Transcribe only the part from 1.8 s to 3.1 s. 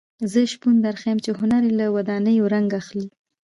ودانیو رنګ اخلي.